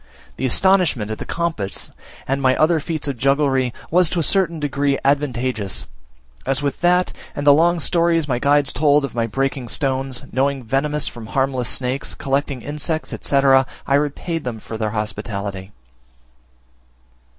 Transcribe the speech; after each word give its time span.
The 0.37 0.47
astonishment 0.47 1.11
at 1.11 1.19
the 1.19 1.25
compass, 1.27 1.91
and 2.27 2.41
my 2.41 2.55
other 2.55 2.79
feats 2.79 3.07
of 3.07 3.17
jugglery, 3.19 3.71
was 3.91 4.09
to 4.09 4.19
a 4.19 4.23
certain 4.23 4.59
degree 4.59 4.97
advantageous, 5.05 5.85
as 6.43 6.59
with 6.59 6.81
that, 6.81 7.13
and 7.35 7.45
the 7.45 7.53
long 7.53 7.79
stories 7.79 8.27
my 8.27 8.39
guides 8.39 8.73
told 8.73 9.05
of 9.05 9.13
my 9.13 9.27
breaking 9.27 9.67
stones, 9.67 10.23
knowing 10.31 10.63
venomous 10.63 11.07
from 11.07 11.27
harmless 11.27 11.69
snakes, 11.69 12.15
collecting 12.15 12.63
insects, 12.63 13.13
etc., 13.13 13.67
I 13.85 13.93
repaid 13.93 14.43
them 14.43 14.57
for 14.57 14.75
their 14.75 14.89
hospitality. 14.89 15.71